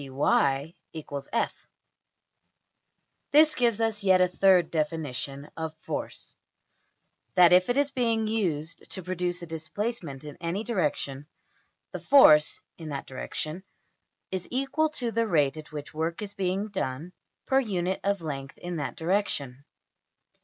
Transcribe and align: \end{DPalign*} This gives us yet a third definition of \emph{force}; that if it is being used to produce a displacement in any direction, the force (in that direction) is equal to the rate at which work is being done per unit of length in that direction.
\end{DPalign*} 0.01 0.73
This 3.29 3.53
gives 3.53 3.79
us 3.79 4.01
yet 4.03 4.19
a 4.19 4.27
third 4.27 4.71
definition 4.71 5.45
of 5.55 5.75
\emph{force}; 5.79 6.37
that 7.35 7.53
if 7.53 7.69
it 7.69 7.77
is 7.77 7.91
being 7.91 8.25
used 8.25 8.89
to 8.89 9.03
produce 9.03 9.43
a 9.43 9.45
displacement 9.45 10.23
in 10.23 10.37
any 10.41 10.63
direction, 10.63 11.27
the 11.91 11.99
force 11.99 12.59
(in 12.79 12.89
that 12.89 13.05
direction) 13.05 13.61
is 14.31 14.47
equal 14.49 14.89
to 14.89 15.11
the 15.11 15.27
rate 15.27 15.55
at 15.55 15.71
which 15.71 15.93
work 15.93 16.23
is 16.23 16.33
being 16.33 16.65
done 16.69 17.13
per 17.45 17.59
unit 17.59 17.99
of 18.03 18.21
length 18.21 18.57
in 18.57 18.77
that 18.77 18.95
direction. 18.95 19.65